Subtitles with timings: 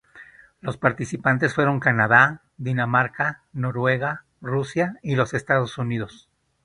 [0.61, 6.27] Los participantes fueron Canadá, Dinamarca, Noruega, Rusia y los Estados Unidos.